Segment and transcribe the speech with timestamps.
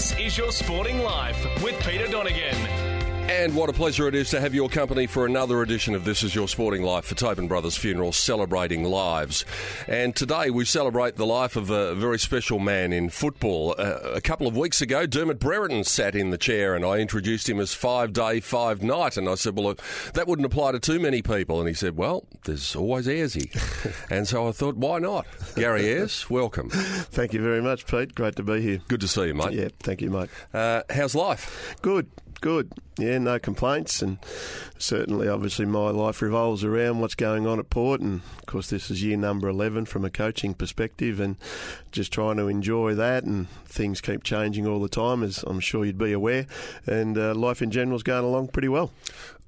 [0.00, 2.99] This Is Your Sporting Life with Peter Donegan.
[3.30, 6.24] And what a pleasure it is to have your company for another edition of This
[6.24, 9.44] Is Your Sporting Life for Tobin Brothers Funeral, celebrating lives.
[9.86, 13.76] And today we celebrate the life of a very special man in football.
[13.78, 17.48] Uh, a couple of weeks ago, Dermot Brereton sat in the chair and I introduced
[17.48, 19.16] him as five day, five night.
[19.16, 19.82] And I said, well, look,
[20.14, 21.60] that wouldn't apply to too many people.
[21.60, 23.48] And he said, well, there's always Ayresy.
[24.10, 25.24] and so I thought, why not?
[25.54, 26.68] Gary Ayres, welcome.
[26.68, 28.12] Thank you very much, Pete.
[28.16, 28.80] Great to be here.
[28.88, 29.52] Good to see you, mate.
[29.52, 30.30] Yeah, thank you, mate.
[30.52, 31.76] Uh, how's life?
[31.80, 32.72] Good, good.
[32.98, 34.02] Yeah, no complaints.
[34.02, 34.18] And
[34.78, 38.00] certainly, obviously, my life revolves around what's going on at Port.
[38.00, 41.36] And of course, this is year number 11 from a coaching perspective and
[41.92, 43.24] just trying to enjoy that.
[43.24, 46.46] And things keep changing all the time, as I'm sure you'd be aware.
[46.86, 48.90] And uh, life in general is going along pretty well.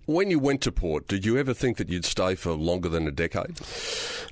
[0.07, 3.07] When you went to Port, did you ever think that you'd stay for longer than
[3.07, 3.61] a decade?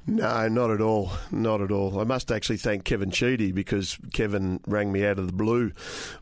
[0.04, 1.12] No, not at all.
[1.30, 2.00] Not at all.
[2.00, 5.70] I must actually thank Kevin Sheedy because Kevin rang me out of the blue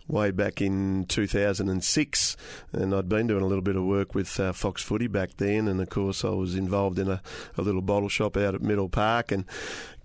[0.07, 2.37] way back in 2006.
[2.73, 5.67] And I'd been doing a little bit of work with uh, Fox Footy back then.
[5.67, 7.23] And of course, I was involved in a,
[7.57, 9.33] a little bottle shop out at Middle Park.
[9.33, 9.47] And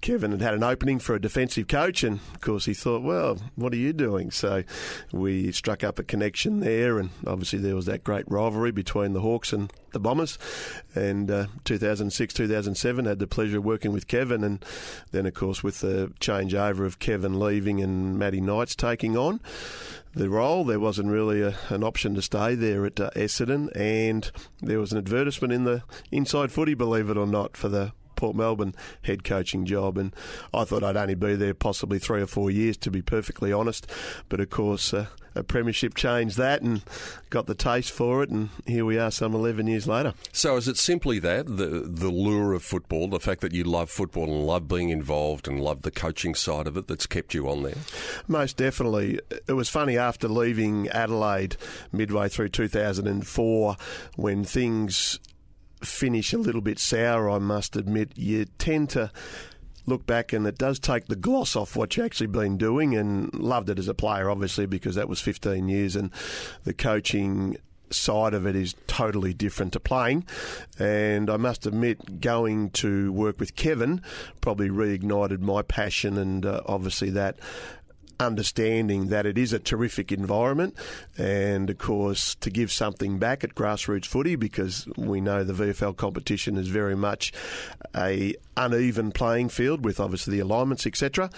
[0.04, 3.38] Kevin had had an opening for a defensive coach, and of course he thought, "Well,
[3.56, 4.66] what are you doing?" So
[5.14, 9.22] we struck up a connection there, and obviously there was that great rivalry between the
[9.22, 10.38] Hawks and the Bombers.
[10.94, 14.66] And uh, 2006, 2007, had the pleasure of working with Kevin, and
[15.12, 19.40] then of course with the changeover of Kevin leaving and Matty Knights taking on
[20.14, 20.66] the role.
[20.66, 24.30] There wasn't really a, an option to stay there at uh, Essendon, and
[24.62, 28.38] there was an advertisement in the Inside Footy, believe it or not, for the Port
[28.38, 30.16] Melbourne head coaching job, and
[30.54, 33.86] I thought I'd only be there possibly three or four years, to be perfectly honest.
[34.30, 36.84] But of course, uh, a premiership changed that, and
[37.30, 40.14] got the taste for it, and here we are, some eleven years later.
[40.32, 43.90] So, is it simply that the the lure of football, the fact that you love
[43.90, 47.50] football and love being involved and love the coaching side of it, that's kept you
[47.50, 47.76] on there?
[48.26, 49.20] Most definitely.
[49.50, 51.58] It was funny after leaving Adelaide
[51.92, 53.76] midway through 2004
[54.16, 55.20] when things
[55.84, 58.12] finish a little bit sour, I must admit.
[58.16, 59.12] You tend to
[59.86, 63.34] look back and it does take the gloss off what you've actually been doing and
[63.34, 66.12] loved it as a player, obviously, because that was 15 years and
[66.64, 67.58] the coaching
[67.92, 70.26] side of it is totally different to playing.
[70.80, 74.02] And I must admit, going to work with Kevin
[74.42, 77.38] probably reignited my passion and uh, obviously that
[78.24, 80.76] understanding that it is a terrific environment
[81.18, 85.96] and of course to give something back at grassroots footy because we know the VFL
[85.96, 87.32] competition is very much
[87.96, 91.30] a uneven playing field with obviously the alignments etc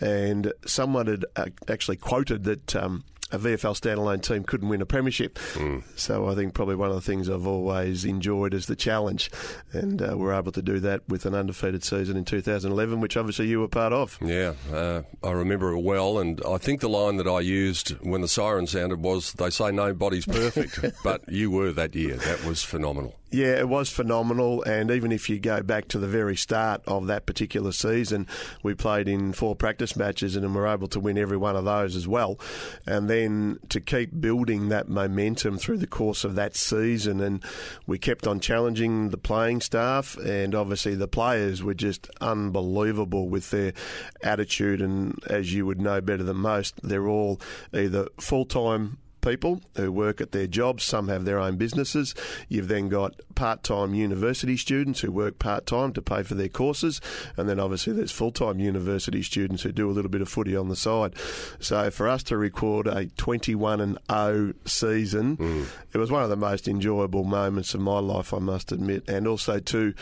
[0.00, 4.86] and someone had uh, actually quoted that um, a VFL standalone team couldn't win a
[4.86, 5.38] premiership.
[5.54, 5.82] Mm.
[5.96, 9.30] So I think probably one of the things I've always enjoyed is the challenge,
[9.72, 13.46] and uh, we're able to do that with an undefeated season in 2011, which obviously
[13.46, 14.18] you were part of.
[14.22, 18.20] Yeah, uh, I remember it well, and I think the line that I used when
[18.20, 22.16] the siren sounded was, "They say nobody's perfect," but you were that year.
[22.16, 23.17] That was phenomenal.
[23.30, 24.62] Yeah, it was phenomenal.
[24.62, 28.26] And even if you go back to the very start of that particular season,
[28.62, 31.94] we played in four practice matches and were able to win every one of those
[31.94, 32.40] as well.
[32.86, 37.20] And then to keep building that momentum through the course of that season.
[37.20, 37.44] And
[37.86, 40.16] we kept on challenging the playing staff.
[40.16, 43.74] And obviously, the players were just unbelievable with their
[44.22, 44.80] attitude.
[44.80, 47.40] And as you would know better than most, they're all
[47.74, 50.84] either full time people who work at their jobs.
[50.84, 52.14] Some have their own businesses.
[52.48, 56.48] You've then got part time university students who work part time to pay for their
[56.48, 57.00] courses.
[57.36, 60.56] And then obviously there's full time university students who do a little bit of footy
[60.56, 61.14] on the side.
[61.58, 65.66] So for us to record a 21 and 0 season, mm.
[65.92, 69.08] it was one of the most enjoyable moments of my life, I must admit.
[69.08, 69.94] And also to,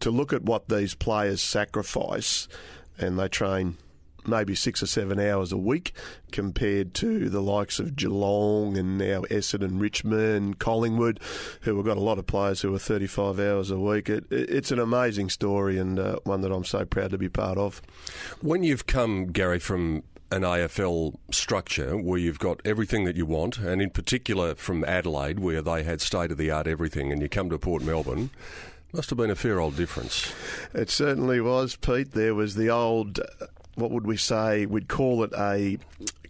[0.00, 2.48] to look at what these players sacrifice
[2.98, 3.76] and they train
[4.26, 5.92] maybe six or seven hours a week
[6.32, 11.20] compared to the likes of Geelong and now Essendon, Richmond, Collingwood,
[11.62, 14.08] who have got a lot of players who are 35 hours a week.
[14.08, 17.58] It, it's an amazing story and uh, one that I'm so proud to be part
[17.58, 17.80] of.
[18.40, 23.58] When you've come, Gary, from an AFL structure where you've got everything that you want,
[23.58, 27.28] and in particular from Adelaide, where they had state of the art everything, and you
[27.28, 28.30] come to Port Melbourne,
[28.92, 30.32] must have been a fair old difference.
[30.72, 32.12] It certainly was, Pete.
[32.12, 33.20] There was the old,
[33.76, 34.66] what would we say?
[34.66, 35.78] We'd call it a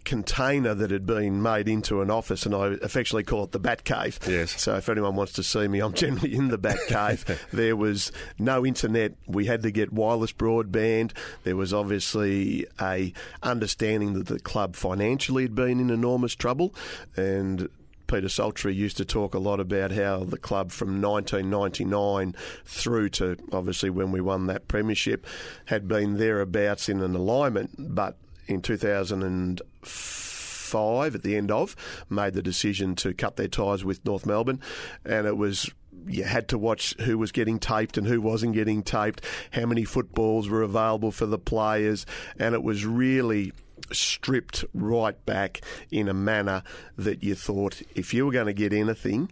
[0.07, 3.83] container that had been made into an office, and I affectionately call it the Bat
[3.83, 4.19] Cave.
[4.25, 4.61] Yes.
[4.61, 7.47] So if anyone wants to see me, I'm generally in the Bat Cave.
[7.53, 9.15] there was no internet.
[9.25, 11.11] We had to get wireless broadband.
[11.43, 13.11] There was obviously a
[13.43, 16.73] understanding that the club financially had been in enormous trouble,
[17.17, 17.67] and
[18.07, 23.35] Peter Saltrey used to talk a lot about how the club from 1999 through to
[23.51, 25.25] obviously when we won that premiership
[25.65, 28.17] had been thereabouts in an alignment, but
[28.47, 31.75] in 2005, at the end of,
[32.09, 34.61] made the decision to cut their ties with North Melbourne,
[35.05, 35.69] and it was
[36.07, 39.19] you had to watch who was getting taped and who wasn't getting taped,
[39.51, 42.05] how many footballs were available for the players,
[42.39, 43.51] and it was really
[43.91, 45.61] stripped right back
[45.91, 46.63] in a manner
[46.97, 49.31] that you thought if you were going to get anything,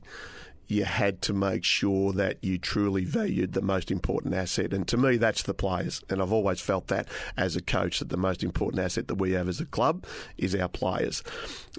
[0.68, 4.74] you had to make sure that you truly valued the most important asset.
[4.74, 6.02] And to me, that's the players.
[6.10, 7.08] And I've always felt that
[7.38, 10.06] as a coach, that the most important asset that we have as a club
[10.38, 11.24] is our players.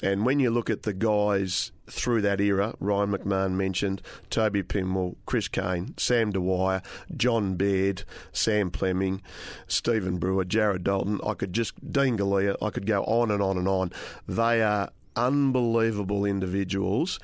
[0.02, 5.16] And when you look at the guys through that era, Ryan McMahon mentioned, Toby Pinwill,
[5.26, 6.82] Chris Kane, Sam Dwyer,
[7.16, 9.22] John Baird, Sam Fleming,
[9.66, 11.20] Stephen Brewer, Jared Dalton.
[11.26, 13.92] I could just, Dean Galea, I could go on and on and on.
[14.28, 17.18] They are unbelievable individuals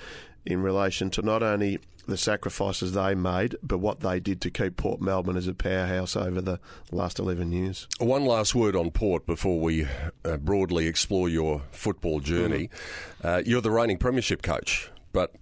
[0.44, 4.76] in relation to not only the sacrifices they made, but what they did to keep
[4.76, 6.58] Port Melbourne as a powerhouse over the
[6.90, 7.86] last 11 years.
[8.00, 9.86] One last word on Port before we
[10.24, 12.68] uh, broadly explore your football journey.
[13.22, 13.26] Mm-hmm.
[13.26, 15.32] Uh, you're the reigning Premiership coach, but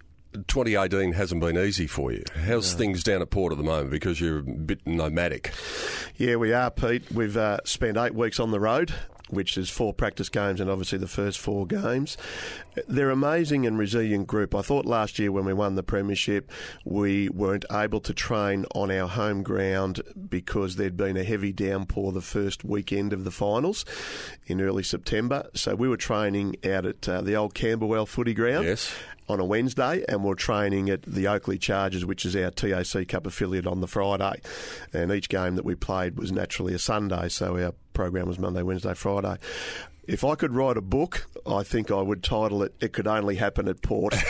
[0.47, 2.23] 2018 hasn't been easy for you.
[2.45, 2.77] How's no.
[2.77, 3.89] things down at Port at the moment?
[3.91, 5.51] Because you're a bit nomadic.
[6.17, 7.11] Yeah, we are, Pete.
[7.11, 8.93] We've uh, spent eight weeks on the road
[9.31, 12.17] which is four practice games and obviously the first four games.
[12.87, 14.53] They're amazing and resilient group.
[14.53, 16.51] I thought last year when we won the premiership,
[16.85, 22.11] we weren't able to train on our home ground because there'd been a heavy downpour
[22.11, 23.85] the first weekend of the finals
[24.51, 25.49] in early September.
[25.53, 28.65] So we were training out at uh, the old Camberwell footy ground.
[28.65, 28.93] Yes
[29.31, 33.25] on a Wednesday, and we're training at the Oakleigh Chargers, which is our TAC Cup
[33.25, 34.41] affiliate, on the Friday.
[34.93, 38.61] And each game that we played was naturally a Sunday, so our program was Monday,
[38.61, 39.37] Wednesday, Friday.
[40.05, 43.35] If I could write a book, I think I would title it "It Could Only
[43.35, 44.23] Happen at Port," and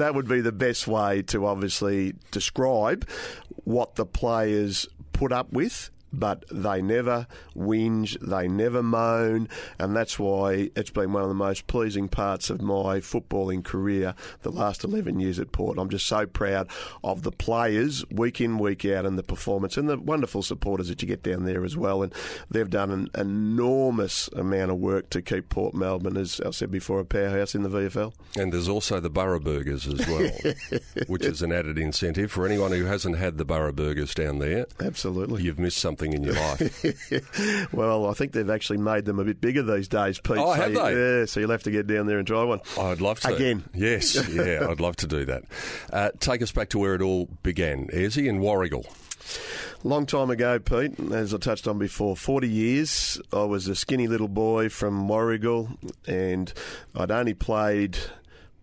[0.00, 3.08] that would be the best way to obviously describe
[3.64, 9.48] what the players put up with but they never whinge, they never moan,
[9.78, 14.14] and that's why it's been one of the most pleasing parts of my footballing career
[14.42, 15.78] the last 11 years at Port.
[15.78, 16.68] I'm just so proud
[17.04, 21.02] of the players week in, week out, and the performance, and the wonderful supporters that
[21.02, 22.02] you get down there as well.
[22.02, 22.14] And
[22.50, 27.00] they've done an enormous amount of work to keep Port Melbourne, as I said before,
[27.00, 28.12] a powerhouse in the VFL.
[28.36, 32.72] And there's also the Borough Burgers as well, which is an added incentive for anyone
[32.72, 34.66] who hasn't had the Borough Burgers down there.
[34.80, 35.42] Absolutely.
[35.42, 37.72] You've missed something something in your life?
[37.72, 40.36] well, I think they've actually made them a bit bigger these days, Pete.
[40.38, 41.20] Oh, so have they?
[41.20, 42.60] Yeah, so you'll have to get down there and try one.
[42.78, 43.34] I'd love to.
[43.34, 43.64] Again.
[43.74, 45.44] Yes, yeah, I'd love to do that.
[45.92, 47.88] Uh, take us back to where it all began.
[47.88, 48.86] Ayresy in Warragul?
[49.84, 53.20] Long time ago, Pete, as I touched on before, 40 years.
[53.32, 56.52] I was a skinny little boy from Warragul and
[56.94, 57.98] I'd only played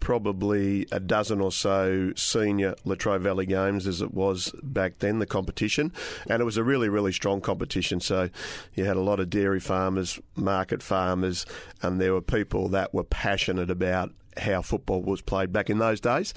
[0.04, 5.26] probably a dozen or so senior Latrobe Valley games as it was back then, the
[5.26, 5.94] competition.
[6.30, 8.02] And it was a really, really strong competition.
[8.02, 8.30] So
[8.76, 11.46] you had a lot of dairy farmers, market farmers,
[11.82, 16.02] and there were people that were passionate about how football was played back in those
[16.02, 16.34] days.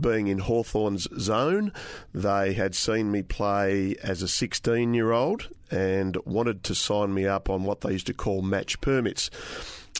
[0.00, 1.72] Being in Hawthorn's zone,
[2.12, 7.28] they had seen me play as a 16 year old and wanted to sign me
[7.28, 9.30] up on what they used to call match permits.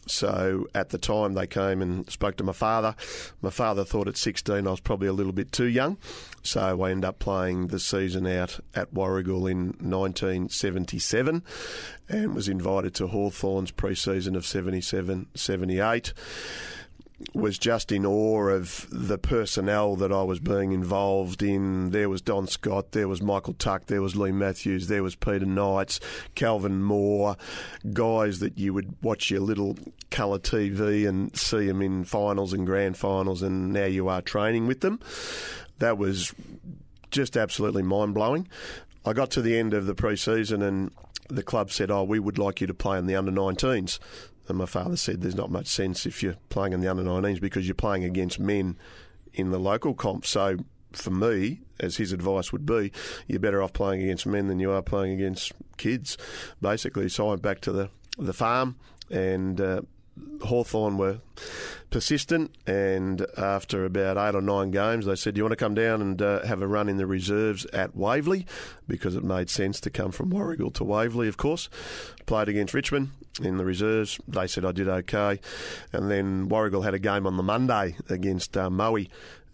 [0.06, 2.94] So at the time, they came and spoke to my father.
[3.42, 5.98] My father thought at 16 I was probably a little bit too young.
[6.42, 11.42] So I ended up playing the season out at Warragul in 1977
[12.08, 16.12] and was invited to Hawthorn's pre season of 77 78
[17.32, 21.90] was just in awe of the personnel that I was being involved in.
[21.90, 25.46] There was Don Scott, there was Michael Tuck, there was Leigh Matthews, there was Peter
[25.46, 26.00] Knights,
[26.34, 27.36] Kelvin Moore,
[27.92, 29.76] guys that you would watch your little
[30.10, 34.66] colour TV and see them in finals and grand finals, and now you are training
[34.66, 34.98] with them.
[35.78, 36.34] That was
[37.10, 38.48] just absolutely mind blowing.
[39.04, 40.90] I got to the end of the pre season and
[41.28, 43.98] the club said, "Oh, we would like you to play in the under 19s."
[44.48, 47.40] And my father said, "There's not much sense if you're playing in the under 19s
[47.40, 48.76] because you're playing against men
[49.32, 50.58] in the local comp." So
[50.92, 52.92] for me, as his advice would be,
[53.26, 56.16] you're better off playing against men than you are playing against kids,
[56.60, 57.08] basically.
[57.08, 58.76] So I went back to the the farm
[59.10, 59.60] and.
[59.60, 59.82] Uh,
[60.42, 61.20] Hawthorn were
[61.90, 65.74] persistent, and after about eight or nine games, they said, "Do you want to come
[65.74, 68.46] down and uh, have a run in the reserves at Waverley?"
[68.86, 71.68] Because it made sense to come from Warragul to Waverley, of course.
[72.26, 73.10] Played against Richmond
[73.42, 74.20] in the reserves.
[74.28, 75.40] They said I did okay,
[75.92, 78.70] and then Warragul had a game on the Monday against uh,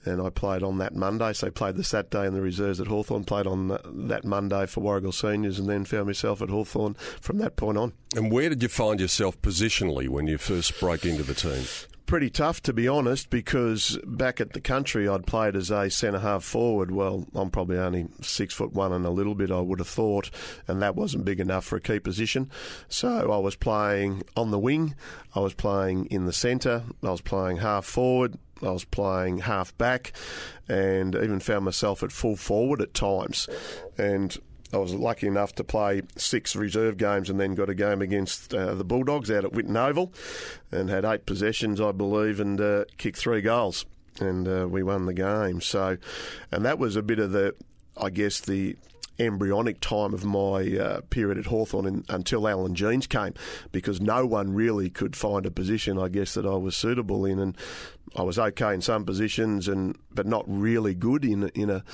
[0.04, 1.32] and I played on that Monday.
[1.32, 3.68] So I played the Saturday in the reserves at Hawthorn, played on
[4.08, 7.92] that Monday for Warragul Seniors, and then found myself at Hawthorn from that point on.
[8.16, 11.64] And where did you find yourself positionally when you first broke into the team?
[12.10, 16.18] pretty tough to be honest because back at the country I'd played as a centre
[16.18, 16.90] half forward.
[16.90, 20.28] Well, I'm probably only six foot one and a little bit, I would have thought,
[20.66, 22.50] and that wasn't big enough for a key position.
[22.88, 24.96] So I was playing on the wing,
[25.36, 29.76] I was playing in the centre, I was playing half forward, I was playing half
[29.78, 30.12] back,
[30.68, 33.48] and even found myself at full forward at times.
[33.98, 34.36] And
[34.72, 38.54] I was lucky enough to play six reserve games and then got a game against
[38.54, 40.12] uh, the Bulldogs out at Whitten Oval
[40.70, 43.84] and had eight possessions, I believe, and uh, kicked three goals.
[44.20, 45.60] And uh, we won the game.
[45.60, 45.96] So,
[46.52, 47.54] and that was a bit of the,
[47.96, 48.76] I guess, the
[49.18, 53.34] embryonic time of my uh, period at Hawthorn in, until Alan Jeans came
[53.70, 57.38] because no one really could find a position, I guess, that I was suitable in.
[57.38, 57.56] And
[58.16, 61.84] I was okay in some positions, and but not really good in in a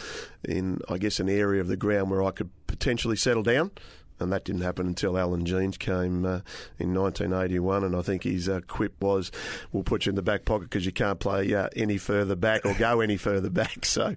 [0.44, 3.70] in I guess an area of the ground where I could potentially settle down.
[4.18, 6.40] And that didn't happen until Alan Jeans came uh,
[6.78, 7.85] in 1981.
[7.85, 9.30] And I think his uh, quip was,
[9.73, 12.64] "We'll put you in the back pocket because you can't play uh, any further back
[12.64, 14.14] or go any further back." So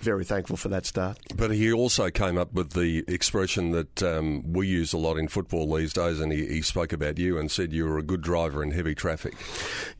[0.00, 1.18] very thankful for that start.
[1.34, 5.28] But he also came up with the expression that um, we use a lot in
[5.28, 8.20] football these days, and he, he, spoke about you and said you were a good
[8.20, 9.34] driver in heavy traffic.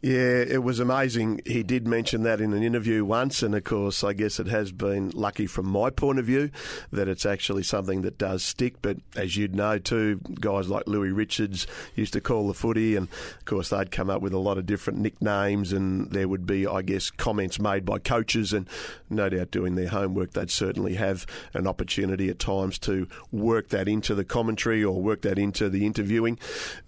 [0.03, 1.41] Yeah, it was amazing.
[1.47, 4.73] He did mention that in an interview once, and of course, I guess it has
[4.73, 6.50] been lucky from my point of view
[6.93, 8.83] that it's actually something that does stick.
[8.83, 13.09] But as you'd know too, guys like Louis Richards used to call the footy, and
[13.38, 16.67] of course, they'd come up with a lot of different nicknames, and there would be,
[16.67, 18.69] I guess, comments made by coaches, and
[19.09, 23.88] no doubt doing their homework, they'd certainly have an opportunity at times to work that
[23.88, 26.38] into the commentary or work that into the interviewing.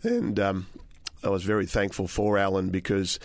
[0.03, 0.67] And um,
[1.23, 3.19] I was very thankful for Alan because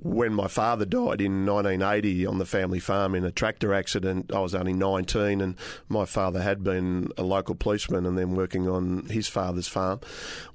[0.00, 4.40] when my father died in 1980 on the family farm in a tractor accident, I
[4.40, 5.56] was only 19, and
[5.88, 10.00] my father had been a local policeman and then working on his father's farm.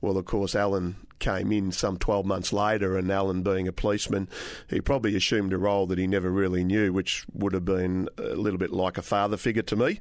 [0.01, 4.27] Well, of course, Alan came in some 12 months later, and Alan, being a policeman,
[4.69, 8.35] he probably assumed a role that he never really knew, which would have been a
[8.35, 9.99] little bit like a father figure to me.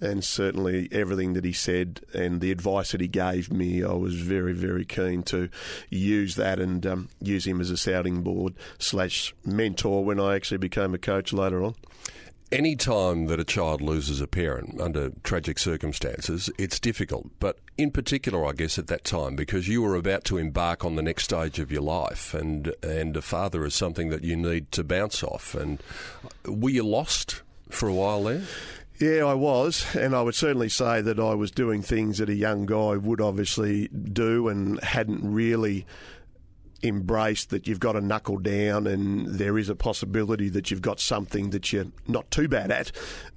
[0.00, 4.14] And certainly everything that he said and the advice that he gave me, I was
[4.14, 5.48] very, very keen to
[5.90, 10.58] use that and um, use him as a sounding board slash mentor when I actually
[10.58, 11.74] became a coach later on.
[12.54, 17.28] Any time that a child loses a parent under tragic circumstances, it's difficult.
[17.40, 20.94] But in particular, I guess at that time, because you were about to embark on
[20.94, 24.70] the next stage of your life, and and a father is something that you need
[24.70, 25.56] to bounce off.
[25.56, 25.82] And
[26.46, 28.44] were you lost for a while there?
[29.00, 32.34] Yeah, I was, and I would certainly say that I was doing things that a
[32.36, 35.86] young guy would obviously do and hadn't really
[36.84, 41.00] embraced that you've got to knuckle down and there is a possibility that you've got
[41.00, 42.92] something that you're not too bad at.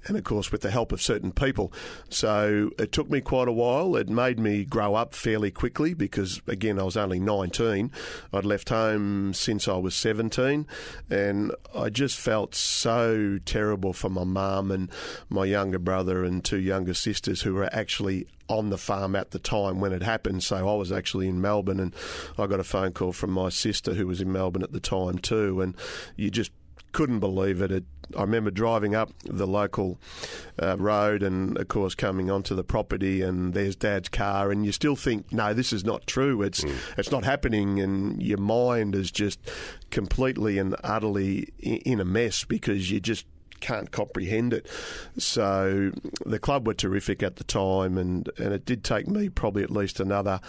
[0.06, 1.72] And of course, with the help of certain people.
[2.10, 3.96] So it took me quite a while.
[3.96, 7.90] It made me grow up fairly quickly because, again, I was only 19.
[8.32, 10.66] I'd left home since I was 17.
[11.10, 14.90] And I just felt so terrible for my mum and
[15.28, 19.38] my younger brother and two younger sisters who were actually on the farm at the
[19.38, 20.42] time when it happened.
[20.42, 21.94] So I was actually in Melbourne and
[22.38, 25.18] I got a phone call from my sister who was in Melbourne at the time
[25.18, 25.60] too.
[25.60, 25.76] And
[26.16, 26.50] you just
[26.92, 27.70] couldn't believe it.
[27.70, 27.84] it
[28.16, 30.00] I remember driving up the local
[30.62, 34.72] uh, road and, of course, coming onto the property, and there's Dad's car, and you
[34.72, 36.40] still think, no, this is not true.
[36.42, 36.74] It's mm.
[36.96, 39.38] it's not happening, and your mind is just
[39.90, 43.26] completely and utterly in a mess because you just
[43.60, 44.66] can't comprehend it.
[45.18, 45.92] So
[46.24, 49.70] the club were terrific at the time, and, and it did take me probably at
[49.70, 50.40] least another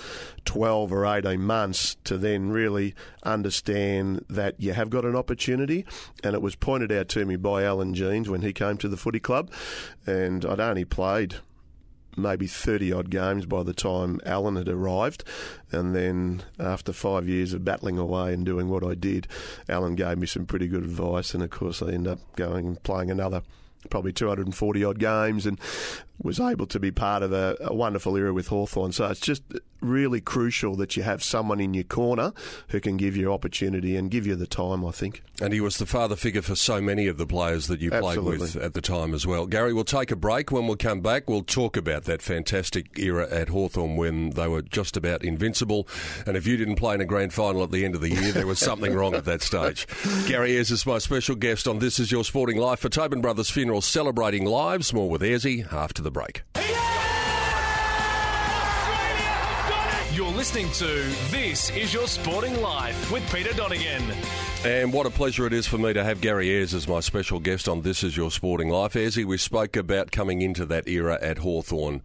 [0.45, 5.85] 12 or 18 months to then really understand that you have got an opportunity.
[6.23, 8.97] And it was pointed out to me by Alan Jeans when he came to the
[8.97, 9.51] footy club,
[10.05, 11.35] and I'd only played
[12.21, 15.23] maybe 30 odd games by the time Alan had arrived.
[15.71, 19.27] And then after five years of battling away and doing what I did,
[19.67, 21.33] Alan gave me some pretty good advice.
[21.33, 23.41] And of course, I ended up going and playing another
[23.89, 25.59] probably 240 odd games and
[26.21, 28.91] was able to be part of a, a wonderful era with Hawthorn.
[28.91, 29.43] So it's just
[29.81, 32.33] really crucial that you have someone in your corner
[32.69, 35.23] who can give you opportunity and give you the time, I think.
[35.41, 38.19] And he was the father figure for so many of the players that you played
[38.19, 39.45] with at the time as well.
[39.45, 40.51] Gary, we'll take a break.
[40.51, 44.61] When we come back, we'll talk about that fantastic era at Hawthorn when they were
[44.61, 45.87] just about invincible.
[46.27, 48.33] And if you didn't play in a grand final at the end of the year,
[48.33, 49.87] there was something wrong at that stage.
[50.27, 53.49] Gary Ayres is my special guest on This Is Your Sporting Life for Tobin Brothers
[53.69, 54.95] Funeral, celebrating lives.
[54.95, 56.41] More with Ayresy after the break.
[60.11, 60.85] You're listening to
[61.29, 64.01] This Is Your Sporting Life with Peter Donegan.
[64.65, 67.39] And what a pleasure it is for me to have Gary Ayres as my special
[67.39, 68.93] guest on This Is Your Sporting Life.
[68.93, 72.01] Ayresy, we spoke about coming into that era at Hawthorn.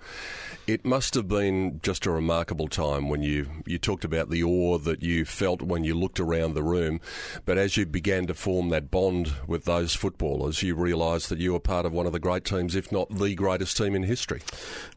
[0.66, 4.78] It must have been just a remarkable time when you, you talked about the awe
[4.78, 7.02] that you felt when you looked around the room.
[7.44, 11.52] But as you began to form that bond with those footballers, you realised that you
[11.52, 14.40] were part of one of the great teams, if not the greatest team in history.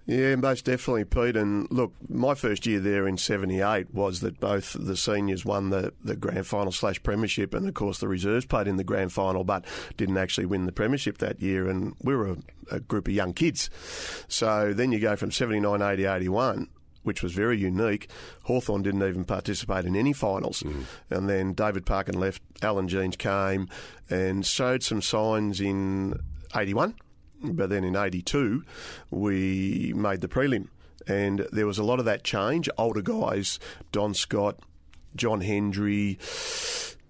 [0.06, 1.36] Yeah, most definitely, Pete.
[1.36, 5.92] And look, my first year there in '78 was that both the seniors won the,
[6.02, 9.44] the grand final slash premiership, and of course the reserves played in the grand final,
[9.44, 9.66] but
[9.98, 11.68] didn't actually win the premiership that year.
[11.68, 12.38] And we were a,
[12.72, 13.70] a group of young kids.
[14.30, 15.30] So then you go from
[15.64, 16.70] '79, '80, '81
[17.08, 18.10] which was very unique.
[18.44, 20.62] Hawthorn didn't even participate in any finals.
[20.62, 20.84] Mm.
[21.10, 23.70] And then David Parkin left, Alan Jeans came
[24.10, 26.20] and showed some signs in
[26.54, 26.96] 81.
[27.42, 28.62] But then in 82,
[29.10, 30.68] we made the prelim.
[31.08, 32.68] And there was a lot of that change.
[32.78, 33.58] Older guys,
[33.94, 34.60] Don Scott,
[35.16, 36.20] John Hendry,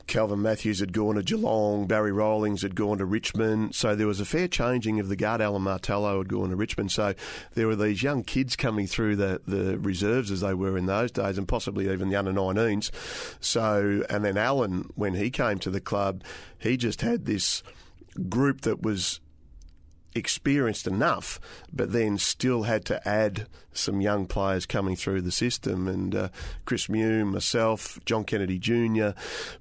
[0.07, 3.75] Kelvin Matthews had gone to Geelong, Barry Rowlings had gone to Richmond.
[3.75, 5.41] So there was a fair changing of the guard.
[5.41, 6.91] Alan Martello had gone to Richmond.
[6.91, 7.13] So
[7.53, 11.11] there were these young kids coming through the, the reserves as they were in those
[11.11, 12.89] days and possibly even the under 19s.
[13.41, 16.23] So, and then Alan, when he came to the club,
[16.57, 17.61] he just had this
[18.29, 19.19] group that was
[20.17, 21.39] experienced enough,
[21.71, 25.87] but then still had to add some young players coming through the system.
[25.87, 26.29] And uh,
[26.65, 29.09] Chris Mew, myself, John Kennedy Jr.,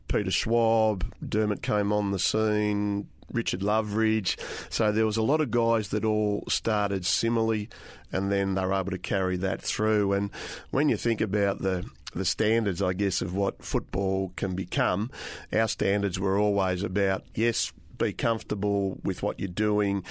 [0.09, 3.09] Peter Schwab, Dermot came on the scene.
[3.33, 4.39] Richard Loveridge.
[4.71, 7.69] So there was a lot of guys that all started similarly
[8.13, 10.13] and then they were able to carry that through.
[10.13, 10.31] And
[10.71, 15.11] when you think about the the standards, I guess, of what football can become,
[15.53, 20.05] our standards were always about, yes, be comfortable with what you're doing.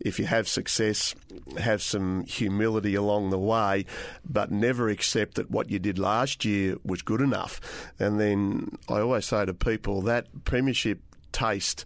[0.00, 1.14] If you have success,
[1.58, 3.86] have some humility along the way,
[4.28, 7.60] but never accept that what you did last year was good enough.
[7.98, 11.00] And then I always say to people that premiership
[11.32, 11.84] taste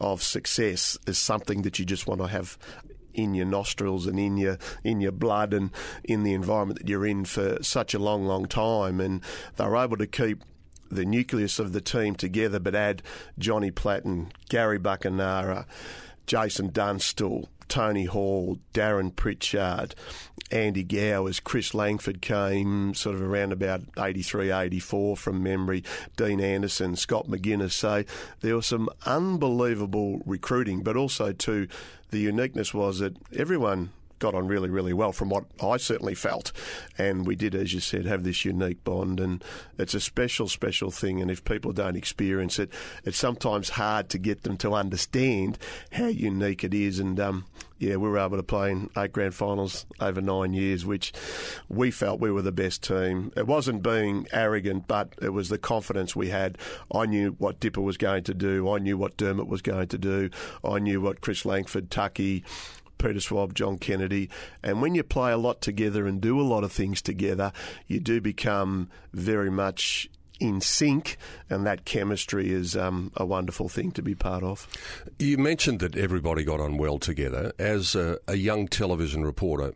[0.00, 2.58] of success is something that you just want to have
[3.14, 5.70] in your nostrils and in your in your blood and
[6.04, 9.00] in the environment that you're in for such a long, long time.
[9.00, 9.22] And
[9.56, 10.42] they're able to keep
[10.90, 13.02] the nucleus of the team together, but add
[13.38, 15.66] Johnny Platten, Gary Buckenara,
[16.26, 19.94] Jason Dunstall, Tony Hall, Darren Pritchard,
[20.50, 25.82] Andy Gowers Chris Langford came sort of around about 83, 84 from memory,
[26.16, 27.72] Dean Anderson, Scott Maginness.
[27.72, 28.04] So
[28.40, 31.66] there was some unbelievable recruiting, but also too,
[32.10, 36.52] the uniqueness was that everyone got on really, really well from what I certainly felt.
[36.98, 39.20] And we did, as you said, have this unique bond.
[39.20, 39.42] And
[39.78, 41.20] it's a special, special thing.
[41.20, 42.70] And if people don't experience it,
[43.04, 45.58] it's sometimes hard to get them to understand
[45.92, 46.98] how unique it is.
[46.98, 47.44] And um,
[47.78, 51.12] yeah, we were able to play in eight grand finals over nine years, which
[51.68, 53.32] we felt we were the best team.
[53.36, 56.56] It wasn't being arrogant, but it was the confidence we had.
[56.92, 58.70] I knew what Dipper was going to do.
[58.70, 60.30] I knew what Dermot was going to do.
[60.64, 62.44] I knew what Chris Langford, Tucky,
[62.98, 64.28] Peter Schwab, John Kennedy.
[64.62, 67.52] And when you play a lot together and do a lot of things together,
[67.86, 71.16] you do become very much in sync,
[71.48, 74.68] and that chemistry is um, a wonderful thing to be part of.
[75.18, 77.52] You mentioned that everybody got on well together.
[77.58, 79.72] As a, a young television reporter,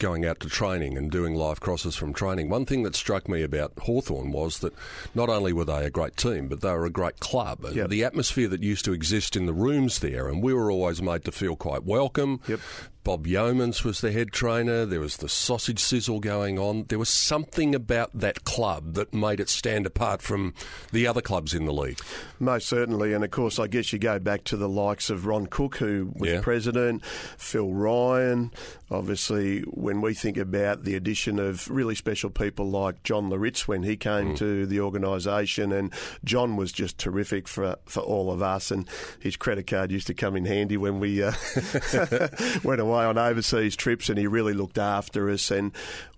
[0.00, 3.42] going out to training and doing live crosses from training, one thing that struck me
[3.42, 4.74] about Hawthorn was that
[5.14, 7.64] not only were they a great team, but they were a great club.
[7.72, 7.88] Yep.
[7.88, 11.24] The atmosphere that used to exist in the rooms there, and we were always made
[11.26, 12.40] to feel quite welcome.
[12.48, 12.60] Yep.
[13.02, 14.84] Bob Yeomans was the head trainer.
[14.84, 16.84] There was the sausage sizzle going on.
[16.88, 20.52] There was something about that club that made it stand apart from
[20.92, 21.98] the other clubs in the league.
[22.38, 25.46] Most certainly, and of course, I guess you go back to the likes of Ron
[25.46, 26.40] Cook, who was Yeah.
[26.42, 27.02] president,
[27.38, 28.50] Phil Ryan.
[28.90, 33.82] Obviously, when we think about the addition of really special people like John Laritz when
[33.84, 35.92] he came to the organisation, and
[36.24, 38.86] John was just terrific for for all of us, and
[39.20, 41.32] his credit card used to come in handy when we uh,
[42.64, 45.50] went away on overseas trips, and he really looked after us.
[45.50, 45.72] And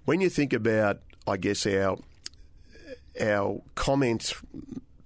[0.05, 1.99] when you think about, I guess our
[3.21, 4.35] our comment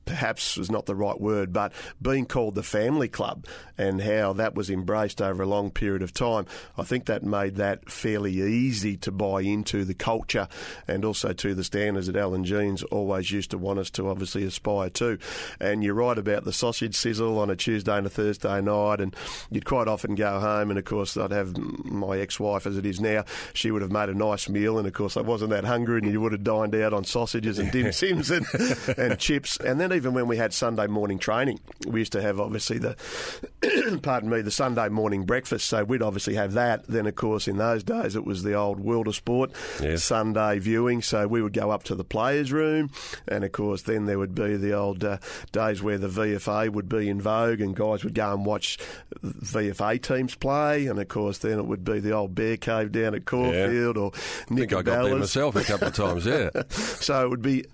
[0.07, 3.45] perhaps was not the right word, but being called the family club
[3.77, 6.47] and how that was embraced over a long period of time,
[6.79, 10.49] I think that made that fairly easy to buy into the culture
[10.89, 14.45] and also to the standards that Alan Jeans always used to want us to obviously
[14.45, 15.19] aspire to.
[15.61, 19.15] And you're right about the sausage sizzle on a Tuesday and a Thursday night, and
[19.51, 23.01] you'd quite often go home, and of course I'd have my ex-wife as it is
[23.01, 23.25] now.
[23.55, 26.11] She would have made a nice meal, and of course I wasn't that hungry, and
[26.11, 28.47] you would have dined out on sausages and dim sims and,
[28.97, 29.57] and chips.
[29.59, 32.97] And then even when we had Sunday morning training, we used to have obviously the
[34.03, 35.67] pardon me the Sunday morning breakfast.
[35.67, 36.87] So we'd obviously have that.
[36.87, 39.51] Then of course in those days it was the old world of sport
[39.83, 40.05] Yes.
[40.05, 41.03] Sunday viewing.
[41.03, 42.91] So we would go up to the players' room,
[43.27, 45.19] and of course then there would be the old uh,
[45.53, 48.79] days where the VFA would be in vogue, and guys would go and watch
[49.25, 53.15] VFA teams play, and of course then it would be the old bear cave down
[53.15, 56.51] at Caulfield or I Nick think I got there myself a couple of times, yeah.
[56.71, 57.65] So it would be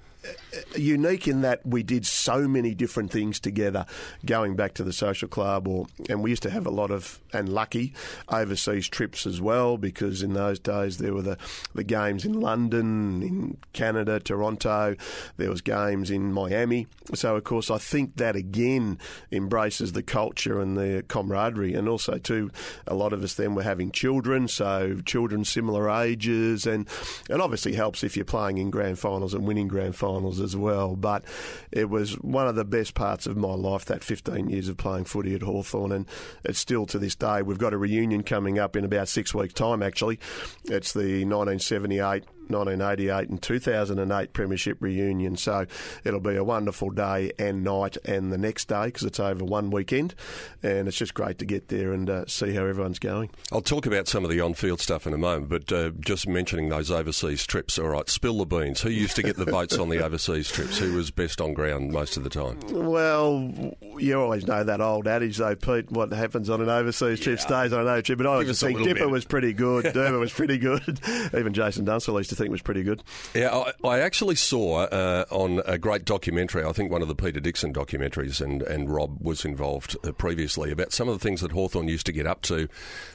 [0.76, 3.86] unique in that we did so many different things together,
[4.24, 7.20] going back to the social club, or and we used to have a lot of
[7.32, 7.94] and lucky
[8.28, 11.38] overseas trips as well because in those days there were the
[11.74, 14.96] the games in London, in Canada, Toronto,
[15.36, 16.86] there was games in Miami.
[17.14, 18.98] So of course I think that again
[19.30, 22.50] embraces the culture and the camaraderie, and also too
[22.86, 26.88] a lot of us then were having children, so children similar ages, and
[27.28, 30.96] it obviously helps if you're playing in grand finals and winning grand finals as well.
[30.96, 31.24] But
[31.70, 35.04] it was one of the best parts of my life, that 15 years of playing
[35.04, 36.06] footy at Hawthorn, and
[36.44, 37.42] it's still to this day.
[37.42, 40.18] We've got a reunion coming up in about six weeks' time, actually.
[40.64, 42.24] It's the 1978.
[42.48, 45.36] 1988 and 2008 Premiership reunion.
[45.36, 45.66] So
[46.04, 49.70] it'll be a wonderful day and night and the next day because it's over one
[49.70, 50.14] weekend.
[50.62, 53.30] And it's just great to get there and uh, see how everyone's going.
[53.50, 56.68] I'll talk about some of the on-field stuff in a moment, but uh, just mentioning
[56.68, 57.78] those overseas trips.
[57.78, 58.80] All right, spill the beans.
[58.80, 60.78] Who used to get the votes on the overseas trips?
[60.78, 62.58] Who was best on ground most of the time?
[62.70, 63.52] Well,
[63.98, 65.90] you always know that old adage, though, Pete.
[65.90, 68.18] What happens on an overseas trip stays on an overseas trip.
[68.18, 69.10] But I always us a think Dipper bit.
[69.10, 69.84] was pretty good.
[69.94, 71.00] Dermot was pretty good.
[71.36, 73.02] Even Jason Dunstall used to think was pretty good.
[73.34, 77.14] Yeah, I, I actually saw uh, on a great documentary, I think one of the
[77.14, 81.40] Peter Dixon documentaries, and, and Rob was involved uh, previously, about some of the things
[81.40, 82.68] that Hawthorn used to get up to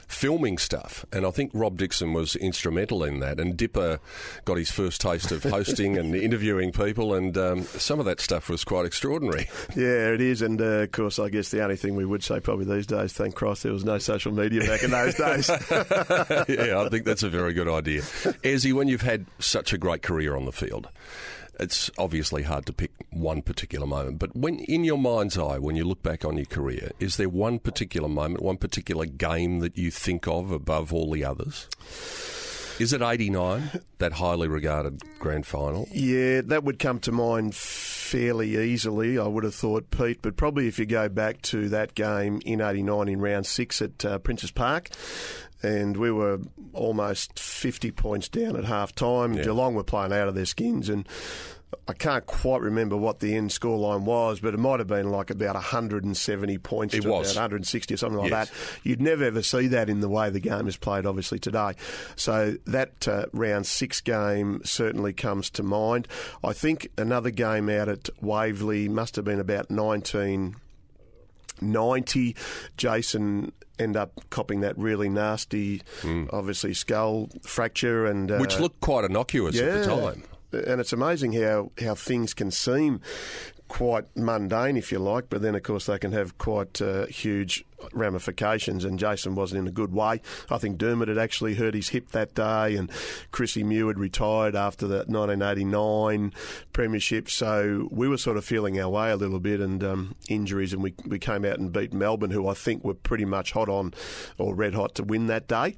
[0.08, 1.04] filming stuff.
[1.12, 3.38] And I think Rob Dixon was instrumental in that.
[3.38, 4.00] And Dipper
[4.44, 8.48] got his first taste of hosting and interviewing people, and um, some of that stuff
[8.48, 9.48] was quite extraordinary.
[9.76, 10.42] Yeah, it is.
[10.42, 13.12] And uh, of course, I guess the only thing we would say probably these days,
[13.12, 15.48] thank Christ there was no social media back in those days.
[16.48, 18.00] yeah, I think that's a very good idea.
[18.02, 20.88] Ayresy, when you've had such a great career on the field,
[21.58, 24.18] it's obviously hard to pick one particular moment.
[24.18, 27.28] But when, in your mind's eye, when you look back on your career, is there
[27.28, 31.68] one particular moment, one particular game that you think of above all the others?
[32.78, 35.88] Is it 89, that highly regarded grand final?
[35.92, 40.22] Yeah, that would come to mind fairly easily, I would have thought, Pete.
[40.22, 44.04] But probably if you go back to that game in '89 in round six at
[44.04, 44.90] uh, Princes Park,
[45.62, 46.38] and we were
[46.72, 49.32] almost 50 points down at half time.
[49.34, 51.06] Geelong were playing out of their skins, and
[51.86, 55.28] I can't quite remember what the end scoreline was, but it might have been like
[55.30, 57.32] about 170 points It was.
[57.32, 58.48] about 160 or something like Yes.
[58.50, 58.56] that.
[58.84, 61.72] You'd never ever see that in the way the game is played, obviously, today.
[62.16, 66.08] So that uh, round six game certainly comes to mind.
[66.42, 72.34] I think another game out at Waverley must have been about 1990.
[72.76, 75.82] Jason end up copping that really nasty,
[76.30, 78.06] obviously, skull fracture.
[78.06, 78.38] and uh.
[78.38, 80.24] Which looked quite innocuous at the time.
[80.52, 83.00] And it's amazing how, how things can seem
[83.68, 87.64] quite mundane, if you like, but then, of course, they can have quite uh, huge
[87.92, 88.84] ramifications.
[88.84, 90.20] And Jason wasn't in a good way.
[90.50, 92.90] I think Dermot had actually hurt his hip that day, and
[93.30, 96.32] Chrissy Mew had retired after the 1989
[96.72, 97.28] Premiership.
[97.30, 100.82] So we were sort of feeling our way a little bit, and um, injuries, and
[100.82, 103.92] we, we came out and beat Melbourne, who I think were pretty much hot on
[104.38, 105.76] or red hot to win that day.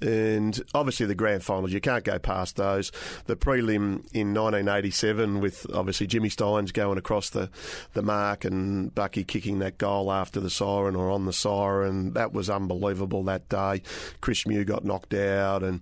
[0.00, 2.92] And obviously the grand finals, you can't go past those.
[3.26, 7.50] The prelim in 1987 with obviously Jimmy Stynes going across the,
[7.94, 12.12] the mark and Bucky kicking that goal after the siren or on the siren.
[12.12, 13.82] That was unbelievable that day.
[14.20, 15.80] Chris Mew got knocked out and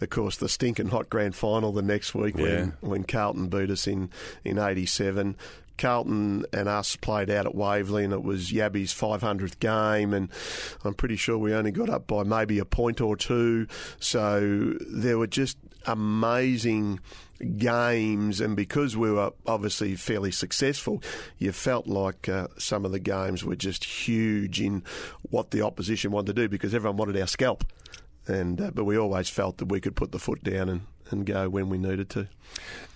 [0.00, 2.44] of course the stinking hot grand final the next week Yeah.
[2.44, 4.10] when, when Carlton beat us in,
[4.44, 5.36] in 87.
[5.76, 10.28] Carlton and us played out at Waverley, and it was Yabby's 500th game, and
[10.84, 13.66] I'm pretty sure we only got up by maybe a point or two.
[13.98, 17.00] So there were just amazing
[17.56, 21.02] games, and because we were obviously fairly successful,
[21.38, 24.82] you felt like uh, some of the games were just huge in
[25.22, 27.64] what the opposition wanted to do because everyone wanted our scalp.
[28.26, 31.26] And uh, but we always felt that we could put the foot down and, and
[31.26, 32.28] go when we needed to.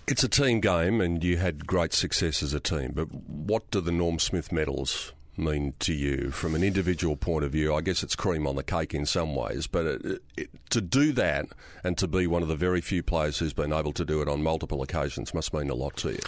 [0.07, 2.93] It's a team game, and you had great success as a team.
[2.95, 7.51] But what do the Norm Smith medals mean to you from an individual point of
[7.51, 7.73] view?
[7.73, 11.11] I guess it's cream on the cake in some ways, but it, it, to do
[11.13, 11.45] that
[11.83, 14.27] and to be one of the very few players who's been able to do it
[14.27, 16.19] on multiple occasions must mean a lot to you.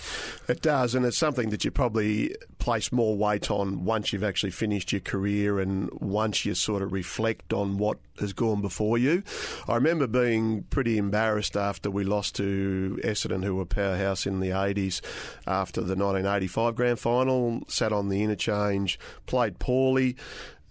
[0.48, 4.52] It does, and it's something that you probably place more weight on once you've actually
[4.52, 9.24] finished your career and once you sort of reflect on what has gone before you.
[9.67, 14.52] I remember being pretty embarrassed after we lost to Essendon, who were powerhouse in the
[14.52, 15.02] 80s,
[15.47, 20.15] after the 1985 grand final, sat on the interchange, played poorly.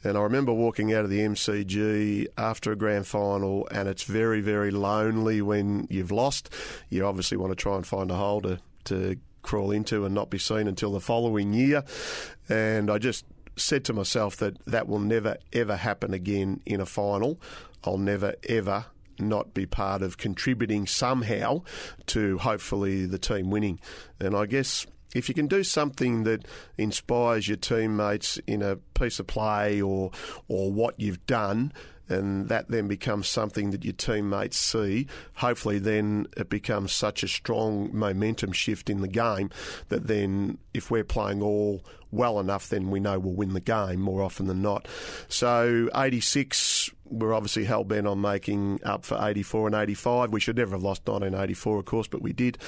[0.05, 4.41] And I remember walking out of the MCG after a grand final, and it's very,
[4.41, 6.55] very lonely when you've lost.
[6.89, 10.31] You obviously want to try and find a hole to, to crawl into and not
[10.31, 11.85] be seen until the following year.
[12.49, 13.25] And I just
[13.57, 17.41] said to myself that that will never, ever happen again in a final.
[17.85, 18.87] I'll never, ever
[19.19, 21.63] not be part of contributing somehow
[22.07, 23.81] to hopefully the team winning.
[24.19, 26.47] And I guess if you can do something that
[26.79, 30.11] inspires your teammates in a piece of play or
[30.49, 31.73] or what you've done
[32.11, 35.07] and that then becomes something that your teammates see.
[35.35, 39.51] Hopefully, then it becomes such a strong momentum shift in the game
[39.89, 44.01] that then, if we're playing all well enough, then we know we'll win the game
[44.01, 44.89] more often than not.
[45.29, 50.31] So, 86, we're obviously hell bent on making up for 84 and 85.
[50.31, 52.59] We should never have lost 1984, of course, but we did.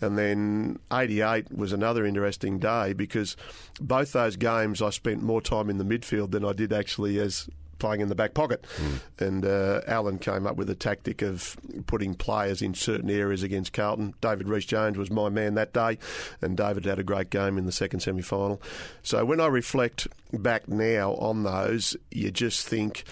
[0.00, 3.36] And then 88 was another interesting day because
[3.80, 7.48] both those games I spent more time in the midfield than I did actually as
[7.80, 8.64] playing in the back pocket.
[8.76, 9.26] Mm.
[9.26, 13.72] And uh, Alan came up with a tactic of putting players in certain areas against
[13.72, 14.14] Carlton.
[14.20, 15.98] David Rhys Jones was my man that day,
[16.40, 18.62] and David had a great game in the second semi final.
[19.02, 23.04] So when I reflect back now on those, you just think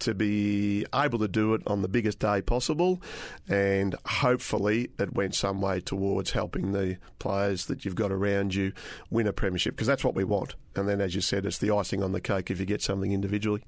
[0.00, 3.00] to be able to do it on the biggest day possible,
[3.48, 8.72] and hopefully it went some way towards helping the players that you've got around you
[9.10, 10.54] win a premiership because that's what we want.
[10.76, 13.12] And then, as you said, it's the icing on the cake if you get something
[13.12, 13.62] individually.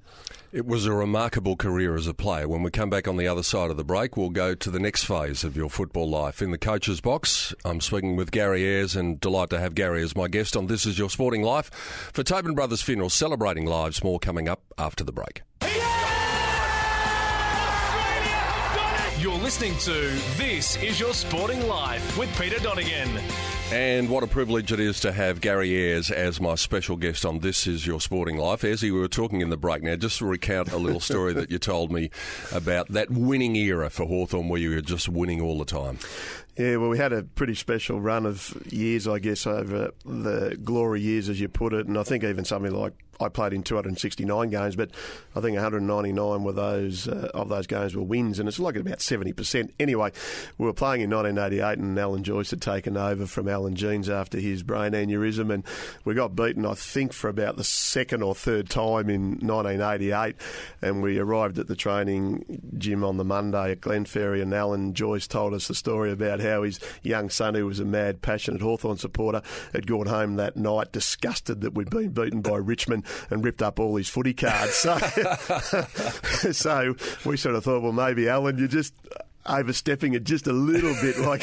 [0.53, 2.49] It was a remarkable career as a player.
[2.49, 4.79] When we come back on the other side of the break, we'll go to the
[4.79, 6.41] next phase of your football life.
[6.41, 10.17] In the coach's box, I'm speaking with Gary Ayres and delight to have Gary as
[10.17, 11.71] my guest on This Is Your Sporting Life
[12.13, 14.05] for Tobin Brothers Funeral, celebrating lives.
[14.05, 15.43] More coming up after the break.
[19.21, 19.93] You're listening to
[20.39, 23.21] This Is Your Sporting Life with Peter Donegan.
[23.71, 27.41] And what a privilege it is to have Gary Ayres as my special guest on
[27.41, 28.65] This Is Your Sporting Life.
[28.65, 31.51] As we were talking in the break now, just to recount a little story that
[31.51, 32.09] you told me
[32.51, 35.99] about that winning era for Hawthorn where you were just winning all the time.
[36.57, 41.01] Yeah, well, we had a pretty special run of years, I guess, over the glory
[41.01, 41.87] years, as you put it.
[41.87, 44.91] And I think even something like I played in 269 games, but
[45.37, 48.99] I think 199 were those uh, of those games were wins, and it's like about
[48.99, 49.71] 70%.
[49.79, 50.11] Anyway,
[50.57, 54.39] we were playing in 1988, and Alan Joyce had taken over from Alan Jeans after
[54.39, 55.65] his brain aneurysm, and
[56.05, 60.37] we got beaten, I think, for about the second or third time in 1988.
[60.81, 65.27] And we arrived at the training gym on the Monday at Glenferrie, and Alan Joyce
[65.27, 68.97] told us the story about how his young son, who was a mad, passionate Hawthorn
[68.99, 73.63] supporter, had gone home that night disgusted that we'd been beaten by Richmond and ripped
[73.63, 74.75] up all his footy cards.
[74.75, 74.99] So,
[76.53, 78.95] so we sort of thought, well, maybe Alan, you're just
[79.47, 81.17] overstepping it just a little bit.
[81.31, 81.43] Like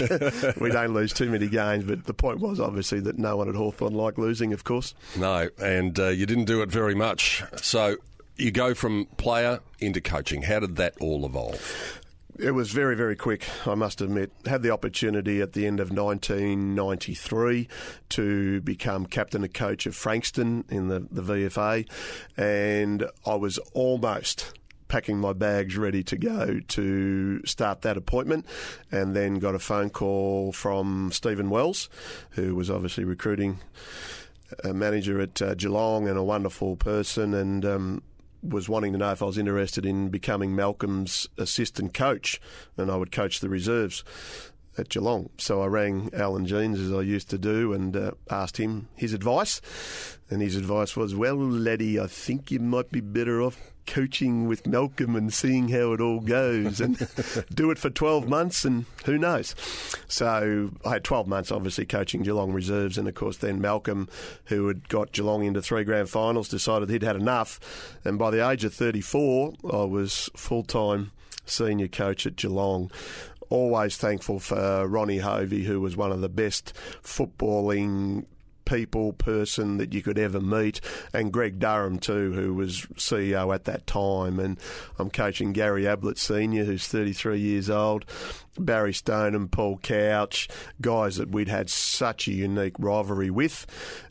[0.60, 3.55] we don't lose too many games, but the point was obviously that no one at
[3.55, 4.95] Hawthorn liked losing, of course.
[5.15, 7.43] No, and uh, you didn't do it very much.
[7.62, 7.97] So
[8.36, 10.41] you go from player into coaching.
[10.41, 12.01] How did that all evolve?
[12.39, 14.32] It was very, very quick, I must admit.
[14.45, 17.67] Had the opportunity at the end of 1993
[18.10, 21.89] to become captain and coach of Frankston in the, the VFA,
[22.38, 24.54] and I was almost
[24.88, 28.45] packing my bags ready to go to start that appointment
[28.91, 31.89] and then got a phone call from Stephen Wells,
[32.32, 33.60] who was obviously recruiting
[34.63, 38.04] a manager at uh, Geelong and a wonderful person and um,
[38.41, 42.39] was wanting to know if I was interested in becoming Malcolm's assistant coach,
[42.78, 44.04] and I would coach the reserves
[44.77, 45.29] at Geelong.
[45.37, 49.13] So I rang Alan Jeans as I used to do and uh, asked him his
[49.13, 49.61] advice.
[50.29, 54.67] And his advice was, "Well, laddie, I think you might be better off coaching with
[54.67, 56.97] Malcolm and seeing how it all goes and
[57.53, 59.55] do it for 12 months and who knows.
[60.07, 64.09] So I had 12 months obviously coaching Geelong reserves and of course then Malcolm
[64.45, 68.47] who had got Geelong into three grand finals decided he'd had enough and by the
[68.47, 71.11] age of 34 I was full-time
[71.45, 72.91] senior coach at Geelong
[73.49, 78.25] always thankful for Ronnie Hovey, who was one of the best footballing
[78.67, 80.82] people person that you could ever meet,
[81.13, 84.39] and Greg Durham too, who was CEO at that time.
[84.39, 84.60] And
[84.99, 88.06] I'm coaching Gary Ablett Senior, who's 33 years old,
[88.60, 90.47] Barry Stoneham Paul Couch,
[90.82, 93.65] guys that we'd had such a unique rivalry with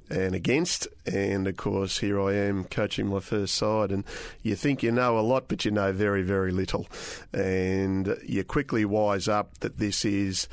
[0.09, 0.89] and against.
[1.05, 3.91] And of course, here I am coaching my first side.
[3.91, 4.05] And
[4.43, 6.87] you think you know a lot, but you know very, very little.
[7.33, 10.49] And you quickly wise up that this is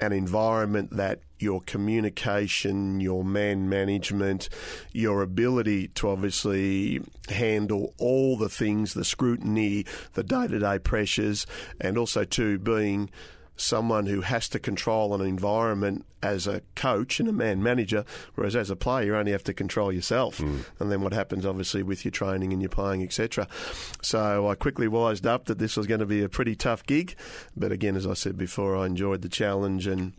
[0.00, 4.48] an environment that your communication, your man management,
[4.92, 11.46] your ability to obviously handle all the things, the scrutiny, the day to day pressures,
[11.80, 13.10] and also to being
[13.56, 18.54] someone who has to control an environment as a coach and a man manager, whereas
[18.54, 20.38] as a player, you only have to control yourself.
[20.38, 20.64] Mm.
[20.78, 23.48] And then what happens, obviously, with your training and your playing, etc.
[24.02, 27.16] So I quickly wised up that this was going to be a pretty tough gig.
[27.56, 30.12] But again, as I said before, I enjoyed the challenge and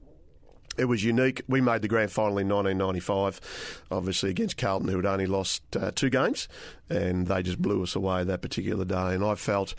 [0.78, 1.42] it was unique.
[1.48, 5.92] We made the grand final in 1995, obviously against Carlton, who had only lost uh,
[5.94, 6.48] two games,
[6.90, 9.16] and they just blew us away that particular day.
[9.16, 9.74] And I felt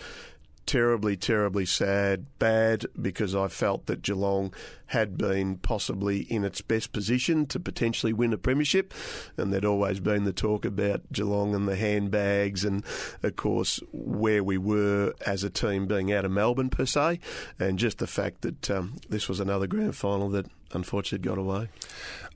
[0.69, 4.53] terribly, terribly sad, bad, because I felt that Geelong
[4.89, 8.93] had been possibly in its best position to potentially win a premiership.
[9.39, 12.85] And there'd always been the talk about Geelong and the handbags, and
[13.23, 17.19] of course, where we were as a team being out of Melbourne per se,
[17.59, 21.71] and just the fact that um, this was another grand final that unfortunately got away.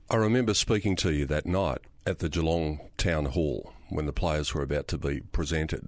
[0.09, 4.55] I remember speaking to you that night at the Geelong Town Hall when the players
[4.55, 5.87] were about to be presented.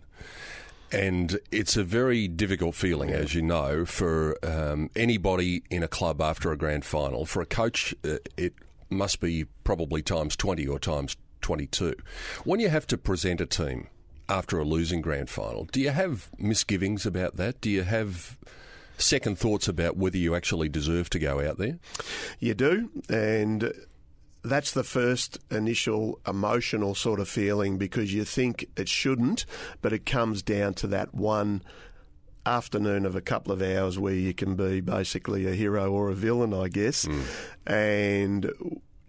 [0.91, 6.21] And it's a very difficult feeling, as you know, for um, anybody in a club
[6.21, 7.25] after a grand final.
[7.25, 8.53] For a coach, uh, it
[8.89, 11.95] must be probably times 20 or times 22.
[12.43, 13.87] When you have to present a team
[14.29, 17.61] after a losing grand final, do you have misgivings about that?
[17.61, 18.37] Do you have
[18.97, 21.77] second thoughts about whether you actually deserve to go out there?
[22.39, 22.89] You do.
[23.09, 23.73] And
[24.45, 29.45] that's the first initial emotional sort of feeling because you think it shouldn't,
[29.81, 31.63] but it comes down to that one
[32.45, 36.13] afternoon of a couple of hours where you can be basically a hero or a
[36.13, 37.05] villain, I guess.
[37.05, 37.25] Mm.
[37.65, 38.51] And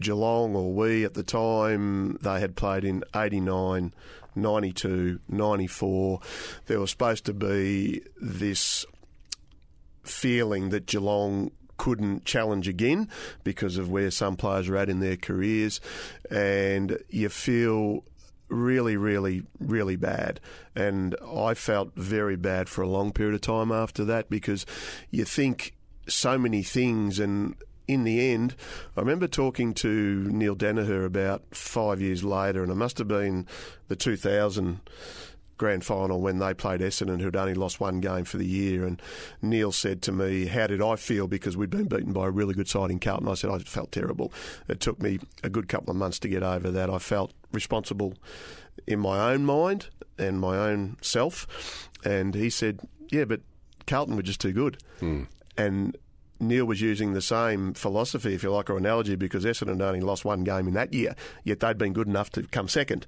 [0.01, 3.93] Geelong or we at the time, they had played in 89,
[4.35, 6.21] 92, 94.
[6.67, 8.87] There was supposed to be this
[10.03, 13.09] feeling that Geelong couldn't challenge again
[13.45, 15.81] because of where some players are at in their careers,
[16.31, 18.05] and you feel
[18.49, 20.41] really, really, really bad.
[20.75, 24.67] And I felt very bad for a long period of time after that because
[25.11, 25.75] you think
[26.09, 27.57] so many things and
[27.89, 28.57] in the end,
[28.97, 33.47] I remember talking to Neale Daniher about five years later, and it must have been
[33.87, 34.81] the 2000
[35.57, 38.85] grand final when they played Essendon, who'd only lost one game for the year.
[38.87, 39.01] And
[39.43, 41.27] Neale said to me, How did I feel?
[41.27, 43.29] Because we'd been beaten by a really good side in Carlton.
[43.29, 44.33] I said, I felt terrible.
[44.69, 46.91] It took me a good couple of months to get over that.
[46.91, 48.15] I felt responsible
[48.87, 49.89] in my own mind
[50.19, 51.89] and my own self.
[52.05, 53.41] And he said, Yeah, but
[53.87, 54.79] Carlton were just too good.
[55.01, 55.27] Mm.
[55.57, 55.97] And
[56.39, 60.25] Neale was using the same philosophy, if you like, or analogy, because Essendon only lost
[60.25, 61.15] one game in that year,
[61.45, 63.07] yet they'd been good enough to come second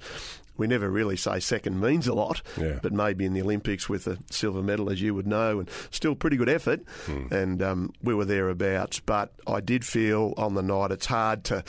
[0.58, 2.80] we never really say second means a lot, yeah.
[2.82, 6.14] but maybe in the Olympics with a silver medal, as you would know, and still
[6.14, 6.82] pretty good effort.
[7.06, 7.32] Hmm.
[7.32, 9.00] And um, we were thereabouts.
[9.00, 11.62] But I did feel on the night it's hard to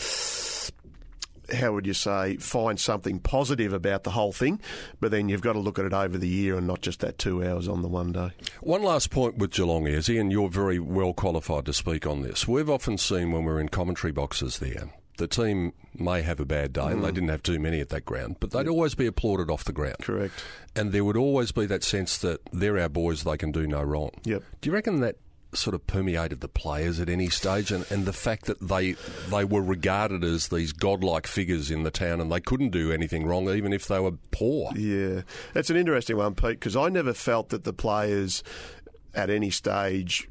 [1.54, 4.60] how would you say, find something positive about the whole thing,
[5.00, 7.18] but then you've got to look at it over the year and not just that
[7.18, 8.30] two hours on the one day.
[8.62, 12.48] One last point with Geelong is, Ian, you're very well qualified to speak on this.
[12.48, 16.74] We've often seen when we're in commentary boxes there the team may have a bad
[16.74, 16.94] day, mm.
[16.94, 17.14] and they mm.
[17.14, 20.00] didn't have too many at that ground, but they'd always be applauded off the ground.
[20.02, 20.34] Correct.
[20.76, 23.84] And there would always be that sense that they're our boys, they can do no
[23.84, 24.12] wrong.
[24.24, 24.44] Yep.
[24.62, 25.18] Do you reckon that
[25.54, 28.94] sort of permeated the players at any stage, and, and the fact that they
[29.30, 33.26] they were regarded as these godlike figures in the town, and they couldn't do anything
[33.26, 34.72] wrong, even if they were poor.
[34.76, 35.22] Yeah,
[35.56, 38.44] it's an interesting one, Pete, because I never felt that the players
[39.16, 40.30] at any stage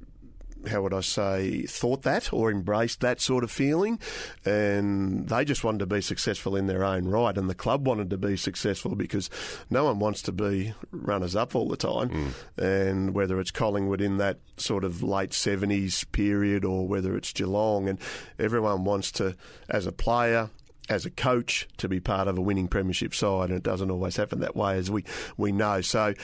[0.67, 3.99] how would I say, thought that or embraced that sort of feeling.
[4.45, 7.37] And they just wanted to be successful in their own right.
[7.37, 9.31] And the club wanted to be successful because
[9.71, 12.11] no one wants to be runners up all the time.
[12.11, 12.33] Mm.
[12.59, 17.89] And whether it's Collingwood in that sort of late 70s period or whether it's Geelong,
[17.89, 17.99] and
[18.39, 19.37] everyone wants to,
[19.69, 20.51] as a player,
[20.89, 24.17] as a coach to be part of a winning premiership side, and it doesn't always
[24.17, 25.05] happen that way, as we,
[25.37, 25.81] we know.
[25.83, 26.15] So,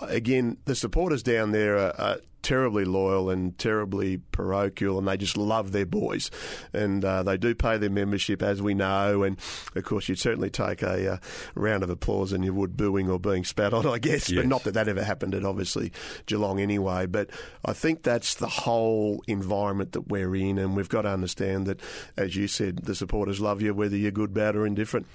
[0.00, 5.36] again, the supporters down there are, are terribly loyal and terribly parochial, and they just
[5.36, 6.30] love their boys.
[6.72, 9.24] And uh, they do pay their membership, as we know.
[9.24, 9.36] And
[9.74, 11.16] of course, you'd certainly take a uh,
[11.56, 14.30] round of applause and you would booing or being spat on, I guess.
[14.30, 14.42] Yes.
[14.42, 15.90] But not that that ever happened at obviously
[16.26, 17.06] Geelong anyway.
[17.06, 17.30] But
[17.64, 21.80] I think that's the whole environment that we're in, and we've got to understand that,
[22.16, 25.06] as you said, the supporters love you whether you're good, bad, or indifferent.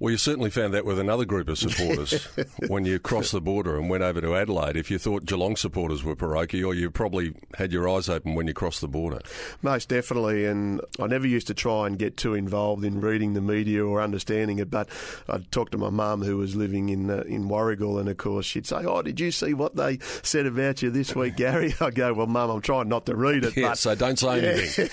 [0.00, 2.24] Well, you certainly found that with another group of supporters
[2.66, 4.76] when you crossed the border and went over to Adelaide.
[4.76, 8.54] If you thought Geelong supporters were parochial, you probably had your eyes open when you
[8.54, 9.20] crossed the border.
[9.62, 13.40] Most definitely, and I never used to try and get too involved in reading the
[13.40, 14.70] media or understanding it.
[14.70, 14.88] But
[15.28, 18.46] I'd talk to my mum, who was living in uh, in Warragul, and of course
[18.46, 21.90] she'd say, "Oh, did you see what they said about you this week, Gary?" I
[21.90, 24.88] go, "Well, mum, I'm trying not to read it." Yeah, but, so don't say anything.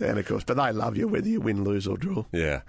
[0.08, 2.24] and of course, but they love you whether you win, lose, or draw.
[2.32, 2.62] Yeah.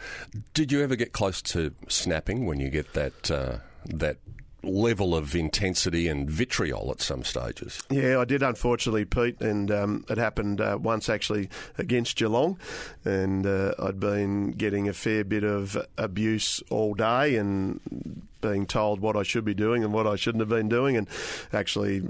[0.54, 4.18] Did you ever get close to snapping when you get that uh, that
[4.64, 7.82] level of intensity and vitriol at some stages?
[7.90, 12.58] Yeah, I did, unfortunately, Pete, and um, it happened uh, once actually against Geelong,
[13.06, 17.80] and uh, I'd been getting a fair bit of abuse all day and
[18.42, 21.08] being told what I should be doing and what I shouldn't have been doing, and
[21.54, 22.02] actually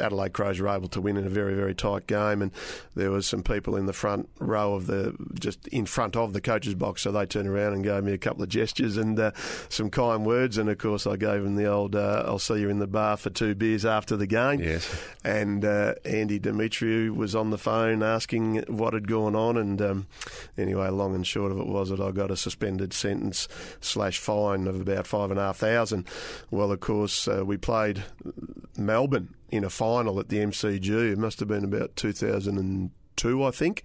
[0.00, 2.50] Adelaide Crows were able to win in a very very tight game, and
[2.94, 6.40] there was some people in the front row of the just in front of the
[6.40, 9.30] coach's box, so they turned around and gave me a couple of gestures and uh,
[9.68, 12.68] some kind words, and of course I gave them the old uh, "I'll see you
[12.68, 14.90] in the bar for two beers after the game." Yes.
[15.24, 20.06] and uh, Andy Demetriou was on the phone asking what had gone on, and um,
[20.56, 23.48] anyway, long and short of it was that I got a suspended sentence
[23.80, 25.73] slash fine of about five and a half thousand.
[26.50, 28.04] Well, of course, uh, we played
[28.76, 31.12] Melbourne in a final at the MCG.
[31.12, 33.82] It must have been about 2002, I think.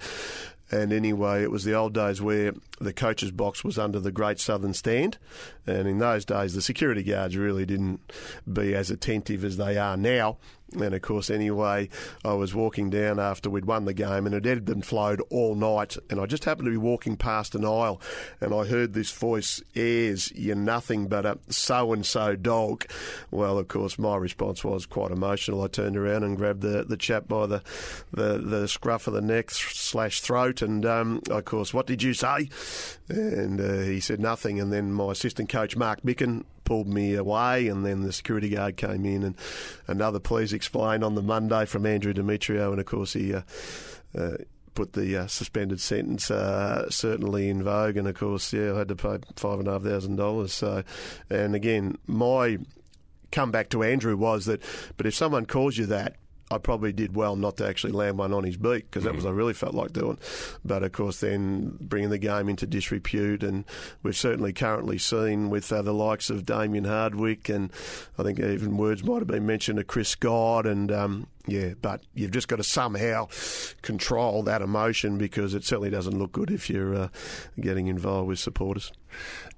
[0.72, 4.40] And anyway, it was the old days where the coach's box was under the Great
[4.40, 5.18] Southern Stand.
[5.66, 8.02] And in those days, the security guards really didn't
[8.52, 10.38] be as attentive as they are now.
[10.74, 11.89] And of course, anyway,
[12.24, 15.55] I was walking down after we'd won the game, and it had been flowed all
[15.55, 15.97] night.
[16.09, 18.01] And I just happened to be walking past an aisle,
[18.39, 22.86] and I heard this voice, "Ayres, you're nothing but a so and so dog."
[23.32, 25.63] Well, of course, my response was quite emotional.
[25.63, 27.63] I turned around and grabbed the, the chap by the,
[28.11, 32.13] the the scruff of the neck slash throat, and um, of course, what did you
[32.13, 32.49] say?
[33.07, 34.59] And uh, he said nothing.
[34.59, 38.78] And then my assistant coach Mark Mickan pulled me away, and then the security guard
[38.78, 39.36] came in, and
[39.88, 43.34] another please explain on the Monday from Andrew Demetriou, and of course he.
[43.34, 43.41] Uh,
[44.17, 44.38] uh,
[44.76, 48.88] Put the uh, suspended sentence uh, certainly in vogue, and of course, yeah, I had
[48.89, 50.53] to pay five and a half thousand dollars.
[50.53, 50.84] So,
[51.30, 52.59] and again, my
[53.30, 54.61] comeback to Andrew was that,
[54.95, 56.15] but if someone calls you that,
[56.52, 59.24] I probably did well not to actually land one on his beak because that was
[59.24, 60.18] what I really felt like doing.
[60.66, 63.66] But of course, then bringing the game into disrepute, and
[64.02, 67.72] we've certainly currently seen with uh, the likes of Damien Hardwick, and
[68.18, 72.02] I think even words might have been mentioned to Chris Scott, and um, yeah, but
[72.14, 73.28] you've just got to somehow
[73.82, 77.08] control that emotion because it certainly doesn't look good if you're uh,
[77.60, 78.91] getting involved with supporters.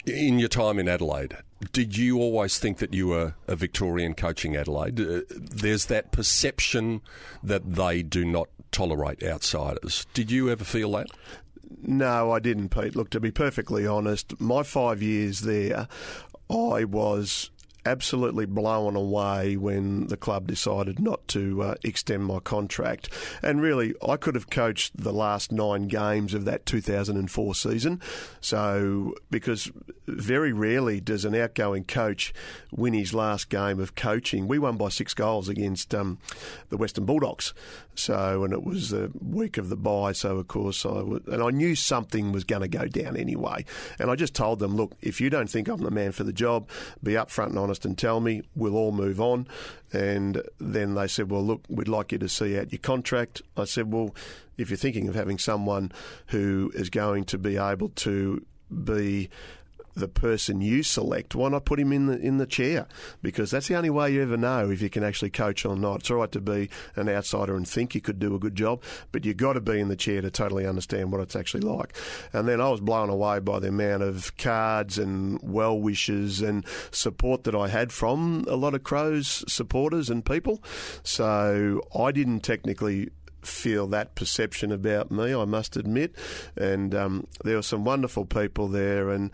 [0.05, 1.37] In your time in Adelaide,
[1.73, 4.99] did you always think that you were a Victorian coaching Adelaide?
[4.99, 7.01] Uh, there's that perception
[7.43, 10.07] that they do not tolerate outsiders.
[10.13, 11.07] Did you ever feel that?
[11.83, 12.95] No, I didn't, Pete.
[12.95, 15.87] Look, to be perfectly honest, my five years there,
[16.49, 17.49] I was
[17.85, 23.09] absolutely blown away when the club decided not to uh, extend my contract.
[23.41, 28.01] And really, I could have coached the last nine games of that 2004 season.
[28.39, 29.71] So, because
[30.07, 32.33] very rarely does an outgoing coach
[32.71, 34.47] win his last game of coaching.
[34.47, 36.17] We won by six goals against um,
[36.69, 37.53] the Western Bulldogs.
[37.93, 40.13] So, and it was the week of the bye.
[40.13, 43.65] So, of course, I and I knew something was going to go down anyway.
[43.99, 46.33] And I just told them, look, if you don't think I'm the man for the
[46.33, 46.69] job,
[47.03, 48.41] be upfront and honest and tell me.
[48.55, 49.47] We'll all move on.
[49.93, 53.41] And then they said, well, look, we'd like you to see out your contract.
[53.57, 54.15] I said, well,
[54.57, 55.91] if you're thinking of having someone
[56.27, 58.45] who is going to be able to
[58.85, 59.29] be
[59.95, 62.87] the person you select, why not put him in the in the chair?
[63.21, 66.01] Because that's the only way you ever know if you can actually coach or not.
[66.01, 68.81] It's all right to be an outsider and think you could do a good job,
[69.11, 71.95] but you've got to be in the chair to totally understand what it's actually like.
[72.33, 76.65] And then I was blown away by the amount of cards and well wishes and
[76.91, 80.63] support that I had from a lot of Crows supporters and people.
[81.03, 83.09] So I didn't technically
[83.41, 86.15] feel that perception about me, I must admit.
[86.55, 89.31] And um, there were some wonderful people there, and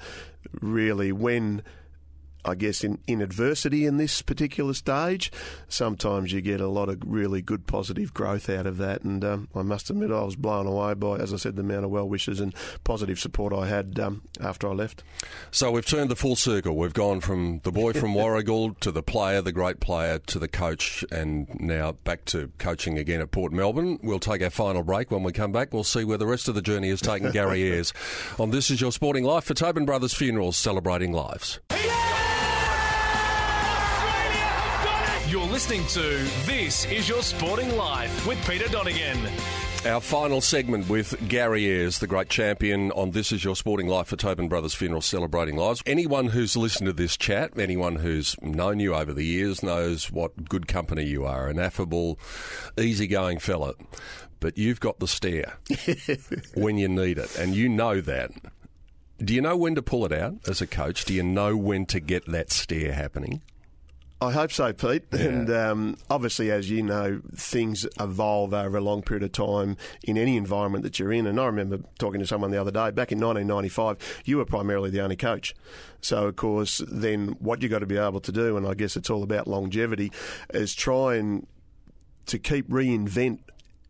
[0.62, 1.64] really, when
[2.48, 5.32] I guess, in, in adversity in this particular stage,
[5.68, 9.04] sometimes you get a lot of really good positive growth out of that.
[9.04, 11.84] And um, I must admit, I was blown away by, as I said, the amount
[11.84, 15.04] of well wishes and positive support I had um, after I left.
[15.52, 16.78] So we've turned the full circle.
[16.78, 20.48] We've gone from the boy from Warragul to the player, the great player, to the
[20.48, 24.00] coach, and now back to coaching again at Port Melbourne.
[24.02, 25.12] We'll take our final break.
[25.12, 27.64] When we come back, we'll see where the rest of the journey has taken Gary
[27.64, 27.94] Ayres.
[28.40, 31.60] On This Is Your Sporting Life for Tobin Brothers Funerals, celebrating lives.
[35.28, 36.00] You're listening to
[36.46, 39.20] This Is Your Sporting Life with Peter Donegan.
[39.86, 44.08] Our final segment with Gary Ayres, the great champion on This Is Your Sporting Life
[44.08, 45.84] for Tobin Brothers Funeral Celebrating Lives.
[45.86, 50.48] Anyone who's listened to this chat, anyone who's known you over the years, knows what
[50.48, 52.18] good company you are an affable,
[52.80, 53.74] easygoing fella.
[54.40, 55.58] But you've got the stare
[56.56, 58.32] when you need it, and you know that.
[59.18, 61.04] Do you know when to pull it out as a coach?
[61.04, 63.42] Do you know when to get that stare happening?
[64.20, 65.04] I hope so, Pete.
[65.14, 65.20] Yeah.
[65.20, 70.18] And um, obviously, as you know, things evolve over a long period of time in
[70.18, 71.28] any environment that you're in.
[71.28, 74.90] And I remember talking to someone the other day, back in 1995, you were primarily
[74.90, 75.54] the only coach.
[76.02, 78.96] So, of course, then what you've got to be able to do, and I guess
[78.96, 80.12] it's all about longevity,
[80.52, 81.46] is try and
[82.26, 83.40] to keep reinvent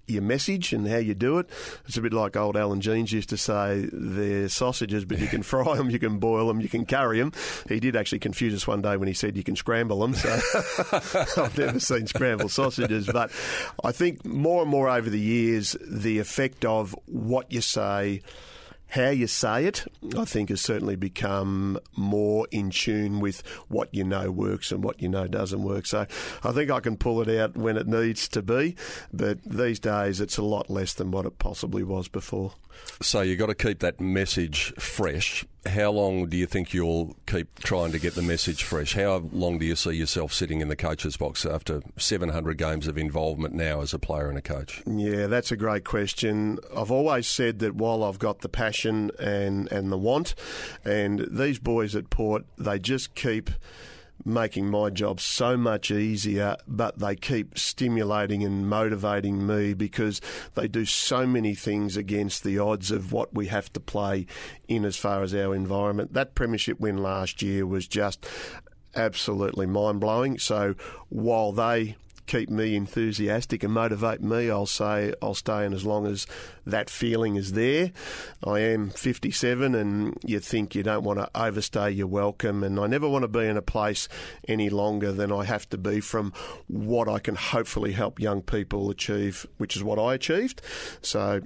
[0.08, 1.49] your message and how you do it.
[1.86, 5.43] It's a bit like old Alan Jeans used to say, they're sausages, but you can
[5.43, 7.34] fry them, you can boil them, you can carry them.
[7.68, 10.14] He did actually confuse us one day when he said you can scramble them.
[10.14, 10.30] So
[11.43, 13.32] I've never seen scrambled sausages, but
[13.84, 18.22] I think more and more over the years, the effect of what you say,
[18.88, 19.86] how you say it,
[20.17, 25.01] I think, has certainly become more in tune with what you know works and what
[25.01, 25.85] you know doesn't work.
[25.85, 26.05] So
[26.43, 28.75] I think I can pull it out when it needs to be,
[29.11, 32.53] but these days it's a lot less than what it possibly was before.
[33.01, 35.45] So you've got to keep that message fresh.
[35.68, 38.95] How long do you think you'll keep trying to get the message fresh?
[38.95, 42.97] How long do you see yourself sitting in the coach's box after 700 games of
[42.97, 44.82] involvement now as a player and a coach?
[44.86, 46.59] Yeah, that's a great question.
[46.76, 50.36] I've always said that while I've got the passion and, and the want,
[50.86, 53.49] and these boys at Port, they just keep
[54.28, 60.21] making my job so much easier, but they keep stimulating and motivating me because
[60.55, 64.25] they do so many things against the odds of what we have to play
[64.67, 66.13] in as far as our environment.
[66.13, 68.25] That premiership win last year was just
[68.95, 70.38] absolutely mind blowing.
[70.39, 70.75] So
[71.09, 71.95] while they
[72.28, 76.28] keep me enthusiastic and motivate me, I'll say I'll stay in as long as
[76.65, 77.91] that feeling is there.
[78.45, 82.88] I am 57 and you think you don't want to overstay your welcome and I
[82.88, 84.07] never want to be in a place
[84.47, 86.34] any longer than I have to be from
[86.67, 90.61] what I can hopefully help young people achieve, which is what I achieved.
[91.01, 91.41] So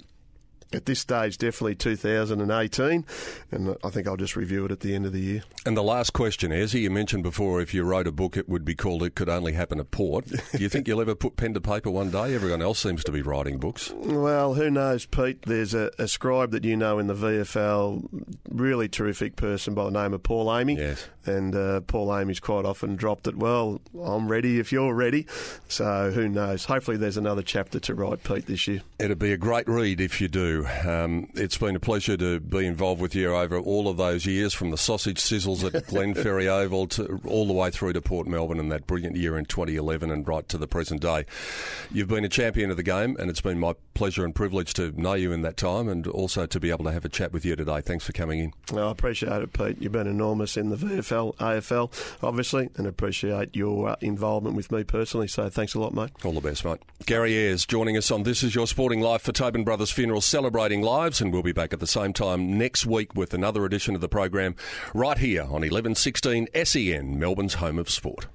[0.74, 3.04] at this stage, definitely 2018,
[3.50, 5.42] and I think I'll just review it at the end of the year.
[5.64, 8.64] And the last question, Ayresy, you mentioned before if you wrote a book, it would
[8.64, 10.26] be called It Could Only Happen at Port.
[10.26, 12.34] Do you think you'll ever put pen to paper one day?
[12.34, 13.92] Everyone else seems to be writing books.
[13.94, 15.42] Well, who knows, Pete?
[15.42, 18.08] There's a, a scribe that you know in the VFL,
[18.48, 20.76] really terrific person by the name of Paul Amy.
[20.76, 21.06] Yes.
[21.24, 25.26] And uh, Paul Amy's quite often dropped it, well, I'm ready if you're ready.
[25.68, 26.64] So who knows?
[26.64, 28.82] Hopefully there's another chapter to write, Pete, this year.
[28.98, 30.61] It'd be a great read if you do.
[30.66, 34.54] Um, it's been a pleasure to be involved with you over all of those years,
[34.54, 38.60] from the sausage sizzles at Glenferrie Oval to all the way through to Port Melbourne
[38.60, 41.24] and that brilliant year in 2011 and right to the present day.
[41.90, 44.92] You've been a champion of the game, and it's been my pleasure and privilege to
[45.00, 47.44] know you in that time and also to be able to have a chat with
[47.44, 47.80] you today.
[47.80, 48.52] Thanks for coming in.
[48.72, 49.80] Well, I appreciate it, Pete.
[49.80, 51.92] You've been enormous in the VFL, AFL,
[52.22, 55.28] obviously, and appreciate your uh, involvement with me personally.
[55.28, 56.10] So thanks a lot, mate.
[56.24, 56.80] All the best, mate.
[57.06, 60.20] Gary Ayres joining us on This Is Your Sporting Life for Tobin Brothers Funeral,
[60.52, 63.94] celebrating lives, and we'll be back at the same time next week with another edition
[63.94, 64.54] of the program
[64.92, 68.26] right here on 1116 SEN, Melbourne's home of sport.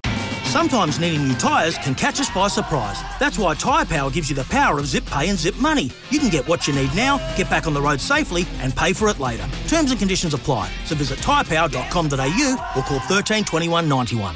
[0.45, 2.99] Sometimes needing new tyres can catch us by surprise.
[3.19, 5.91] That's why Tyre Power gives you the power of zip pay and zip money.
[6.09, 8.93] You can get what you need now, get back on the road safely, and pay
[8.93, 9.47] for it later.
[9.67, 10.71] Terms and conditions apply.
[10.85, 14.35] So visit tyrepower.com.au or call 13 21 91.